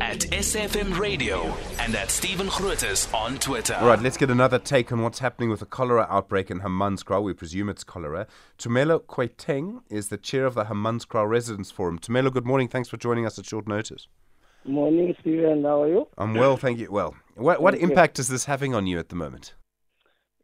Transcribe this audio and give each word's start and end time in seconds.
at 0.00 0.20
SFM 0.20 0.98
Radio 0.98 1.54
and 1.78 1.94
at 1.94 2.10
Stephen 2.10 2.48
Grootes 2.48 3.12
on 3.12 3.36
Twitter. 3.38 3.74
All 3.74 3.88
right, 3.88 4.00
let's 4.00 4.16
get 4.16 4.30
another 4.30 4.58
take 4.58 4.90
on 4.92 5.02
what's 5.02 5.18
happening 5.18 5.50
with 5.50 5.60
the 5.60 5.66
cholera 5.66 6.06
outbreak 6.08 6.50
in 6.50 6.60
Hammanskraal. 6.60 7.22
We 7.22 7.34
presume 7.34 7.68
it's 7.68 7.84
cholera. 7.84 8.26
Tumelo 8.58 9.00
Koitheng 9.00 9.82
is 9.90 10.08
the 10.08 10.16
chair 10.16 10.46
of 10.46 10.54
the 10.54 10.64
Hammanskraal 10.64 11.28
Residents 11.28 11.70
Forum. 11.70 11.98
Tumelo, 11.98 12.32
good 12.32 12.46
morning. 12.46 12.66
Thanks 12.66 12.88
for 12.88 12.96
joining 12.96 13.26
us 13.26 13.38
at 13.38 13.44
short 13.44 13.68
notice. 13.68 14.08
Morning, 14.64 15.14
Stephen. 15.20 15.64
How 15.64 15.82
are 15.82 15.88
you? 15.88 16.08
I'm 16.16 16.34
well, 16.34 16.56
thank 16.56 16.78
you. 16.78 16.90
Well, 16.90 17.14
what, 17.34 17.60
what 17.60 17.74
Thank 17.74 17.82
you. 17.82 17.90
impact 17.90 18.18
is 18.18 18.28
this 18.28 18.46
having 18.46 18.74
on 18.74 18.86
you 18.86 18.98
at 18.98 19.10
the 19.10 19.16
moment? 19.16 19.54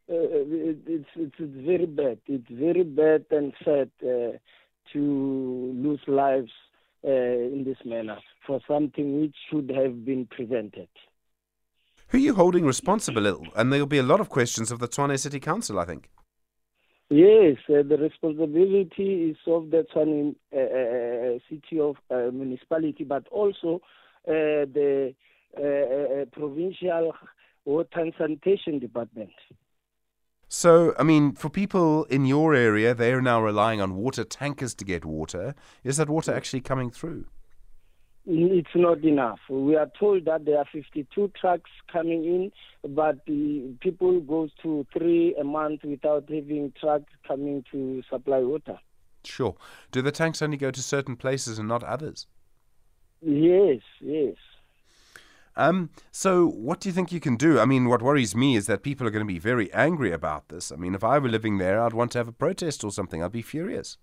Uh, 0.09 0.15
it, 0.15 0.77
it's, 0.87 1.09
it's 1.15 1.35
it's 1.37 1.65
very 1.65 1.85
bad. 1.85 2.19
It's 2.27 2.49
very 2.49 2.83
bad 2.83 3.25
and 3.29 3.53
sad 3.63 3.91
uh, 4.01 4.37
to 4.93 5.73
lose 5.75 5.99
lives 6.07 6.51
uh, 7.05 7.11
in 7.11 7.63
this 7.65 7.77
manner 7.85 8.17
for 8.47 8.59
something 8.67 9.21
which 9.21 9.35
should 9.49 9.69
have 9.75 10.05
been 10.05 10.25
prevented. 10.25 10.87
Who 12.07 12.17
are 12.17 12.21
you 12.21 12.33
holding 12.33 12.65
responsible? 12.65 13.45
And 13.55 13.71
there'll 13.71 13.85
be 13.85 13.97
a 13.97 14.03
lot 14.03 14.21
of 14.21 14.29
questions 14.29 14.71
of 14.71 14.79
the 14.79 14.87
Tshwane 14.87 15.19
City 15.19 15.41
Council, 15.41 15.77
I 15.77 15.85
think. 15.85 16.09
Yes, 17.09 17.57
uh, 17.69 17.83
the 17.83 17.97
responsibility 17.97 19.29
is 19.29 19.37
of 19.45 19.71
the 19.71 19.85
Tshwane 19.93 20.35
uh, 20.53 20.57
uh, 20.57 21.39
city 21.49 21.79
of 21.79 21.95
uh, 22.09 22.31
municipality, 22.31 23.03
but 23.03 23.27
also 23.29 23.81
uh, 24.27 24.65
the 24.77 25.13
uh, 25.57 25.61
uh, 25.61 26.25
provincial 26.31 27.13
water 27.65 27.99
and 27.99 28.13
sanitation 28.17 28.79
department. 28.79 29.31
So, 30.49 30.93
I 30.97 31.03
mean, 31.03 31.33
for 31.33 31.49
people 31.49 32.05
in 32.05 32.25
your 32.25 32.53
area, 32.53 32.93
they're 32.93 33.21
now 33.21 33.41
relying 33.41 33.81
on 33.81 33.95
water 33.95 34.23
tankers 34.23 34.73
to 34.75 34.85
get 34.85 35.03
water. 35.03 35.55
Is 35.83 35.97
that 35.97 36.09
water 36.09 36.33
actually 36.33 36.61
coming 36.61 36.89
through? 36.89 37.25
It's 38.29 38.75
not 38.75 39.05
enough. 39.05 39.39
We 39.49 39.77
are 39.77 39.89
told 39.97 40.25
that 40.25 40.43
there 40.43 40.57
are 40.57 40.65
52 40.69 41.31
trucks 41.39 41.69
coming 41.89 42.25
in, 42.25 42.51
but 42.93 43.25
people 43.25 44.19
go 44.19 44.49
to 44.63 44.85
three 44.91 45.33
a 45.39 45.45
month 45.45 45.85
without 45.85 46.25
having 46.29 46.73
trucks 46.77 47.11
coming 47.25 47.63
to 47.71 48.03
supply 48.09 48.39
water. 48.39 48.79
Sure. 49.23 49.55
Do 49.91 50.01
the 50.01 50.11
tanks 50.11 50.41
only 50.41 50.57
go 50.57 50.71
to 50.71 50.81
certain 50.81 51.15
places 51.15 51.57
and 51.57 51.69
not 51.69 51.83
others? 51.83 52.27
Yes, 53.21 53.79
yes. 54.01 54.35
Um, 55.55 55.89
so, 56.11 56.47
what 56.47 56.81
do 56.81 56.89
you 56.89 56.93
think 56.93 57.13
you 57.13 57.21
can 57.21 57.37
do? 57.37 57.59
I 57.59 57.65
mean, 57.65 57.87
what 57.87 58.01
worries 58.01 58.35
me 58.35 58.57
is 58.57 58.67
that 58.67 58.83
people 58.83 59.07
are 59.07 59.09
going 59.09 59.25
to 59.25 59.33
be 59.33 59.39
very 59.39 59.73
angry 59.73 60.11
about 60.11 60.49
this. 60.49 60.71
I 60.71 60.75
mean, 60.75 60.93
if 60.93 61.03
I 61.03 61.17
were 61.17 61.29
living 61.29 61.59
there, 61.59 61.81
I'd 61.81 61.93
want 61.93 62.11
to 62.11 62.17
have 62.19 62.27
a 62.27 62.33
protest 62.33 62.83
or 62.83 62.91
something. 62.91 63.23
I'd 63.23 63.31
be 63.31 63.41
furious. 63.41 63.97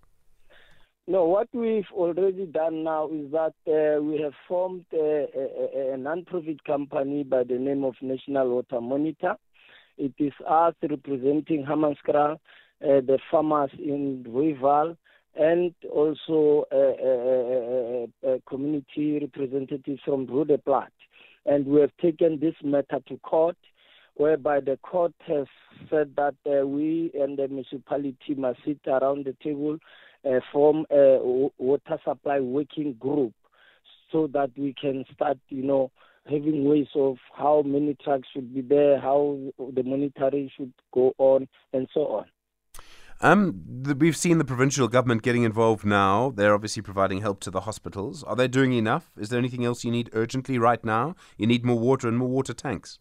No, 1.07 1.25
what 1.25 1.49
we've 1.53 1.85
already 1.93 2.47
done 2.47 2.83
now 2.83 3.11
is 3.11 3.31
that 3.33 3.53
uh, 3.69 4.03
we 4.03 4.19
have 4.23 4.33
formed 4.49 4.87
a, 4.95 5.27
a, 5.37 5.93
a 5.93 5.97
non-profit 5.99 6.65
company 6.65 7.23
by 7.25 7.45
the 7.45 7.59
name 7.59 7.85
of 7.85 7.95
National 8.01 8.49
Water 8.49 8.81
Monitor. 8.81 9.35
It 9.99 10.15
is 10.19 10.33
us 10.49 10.75
representing 10.83 11.67
Hammanskraal, 11.67 12.33
uh, 12.37 12.39
the 12.81 13.19
farmers 13.31 13.71
in 13.79 14.25
Rooiwal, 14.27 14.97
and 15.37 15.75
also 15.93 16.65
uh, 16.73 18.27
uh, 18.31 18.33
uh, 18.33 18.39
community 18.49 19.19
representatives 19.21 20.01
from 20.07 20.27
Roodeplaat. 20.27 20.89
And 21.45 21.67
we 21.67 21.83
have 21.83 21.93
taken 22.01 22.41
this 22.41 22.55
matter 22.65 23.01
to 23.09 23.19
court, 23.19 23.59
whereby 24.15 24.61
the 24.61 24.79
court 24.79 25.13
has 25.27 25.47
said 25.91 26.17
that 26.17 26.37
we 26.67 27.11
and 27.13 27.37
the 27.37 27.47
municipality 27.47 28.35
must 28.35 28.61
sit 28.65 28.81
around 28.87 29.27
the 29.27 29.37
table, 29.45 29.77
uh, 30.27 30.41
form 30.53 30.86
a 30.91 31.19
w- 31.19 31.50
water 31.58 31.98
supply 32.05 32.41
working 32.41 32.94
group, 32.94 33.33
so 34.11 34.28
that 34.33 34.50
we 34.56 34.75
can 34.80 35.05
start, 35.12 35.39
you 35.48 35.62
know, 35.62 35.91
having 36.27 36.64
ways 36.64 36.86
of 36.94 37.17
how 37.36 37.62
many 37.62 37.97
trucks 38.03 38.28
should 38.33 38.55
be 38.55 38.62
there, 38.62 39.00
how 39.00 39.39
the 39.58 39.83
monitoring 39.83 40.50
should 40.56 40.72
go 40.92 41.12
on, 41.19 41.48
and 41.72 41.89
so 41.92 42.00
on. 42.00 42.25
Um, 43.20 43.63
the, 43.67 43.95
we've 43.95 44.17
seen 44.17 44.39
the 44.39 44.45
provincial 44.45 44.89
government 44.89 45.23
getting 45.23 45.45
involved 45.45 45.84
now. 45.84 46.30
They're 46.30 46.55
obviously 46.55 46.83
providing 46.83 47.20
help 47.20 47.40
to 47.40 47.51
the 47.51 47.61
hospitals. 47.61 48.23
Are 48.24 48.36
they 48.36 48.48
doing 48.48 48.73
enough? 48.73 49.13
Is 49.17 49.29
there 49.29 49.39
anything 49.39 49.64
else 49.64 49.84
you 49.84 49.90
need 49.90 50.11
urgently 50.13 50.58
right 50.58 50.84
now? 50.84 51.14
You 51.39 51.46
need 51.46 51.64
more 51.64 51.79
water 51.79 52.08
and 52.08 52.18
more 52.18 52.29
water 52.29 52.52
tanks. 52.52 52.98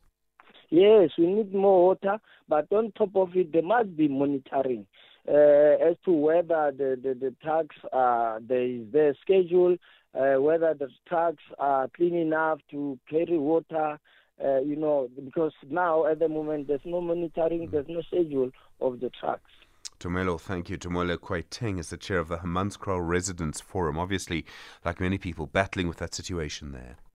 Yes, 0.70 1.12
we 1.18 1.28
need 1.28 1.54
more 1.54 1.88
water, 1.88 2.20
but 2.48 2.72
on 2.72 2.92
top 2.98 3.16
of 3.16 3.36
it, 3.36 3.52
there 3.54 3.62
must 3.62 3.96
be 3.96 4.08
monitoring 4.08 4.86
uh, 4.86 5.13
as 5.28 5.96
to 6.06 6.12
whether 6.12 6.72
the, 6.72 7.00
the, 7.02 7.14
the 7.14 7.36
trucks 7.42 7.76
are 7.92 8.40
there 8.42 8.64
is 8.64 8.92
their 8.92 9.16
schedule, 9.22 9.78
uh, 10.14 10.42
whether 10.42 10.74
the 10.74 10.90
trucks 11.08 11.44
are 11.60 11.88
clean 11.96 12.16
enough 12.16 12.60
to 12.72 13.00
carry 13.10 13.38
water. 13.38 14.00
Uh, 14.44 14.60
you 14.62 14.76
know, 14.76 15.08
because 15.24 15.54
now 15.70 16.08
at 16.08 16.18
the 16.18 16.28
moment 16.28 16.68
there's 16.68 16.82
no 16.86 17.00
monitoring, 17.00 17.70
there's 17.72 17.86
no 17.88 18.02
schedule 18.02 18.50
of 18.82 19.00
the 19.00 19.10
trucks. 19.12 19.52
Tumelo, 20.00 20.42
thank 20.42 20.70
you. 20.70 20.78
Tumelo 20.78 21.18
Koitheng 21.18 21.80
is 21.80 21.90
the 21.90 21.98
chair 21.98 22.18
of 22.18 22.28
the 22.28 22.38
Hammanskraal 22.38 23.08
Residents 23.08 23.62
Forum. 23.62 23.98
Obviously, 23.98 24.44
like 24.84 25.00
many 25.00 25.18
people, 25.18 25.46
battling 25.46 25.88
with 25.88 25.98
that 25.98 26.14
situation 26.14 26.72
there. 26.72 26.98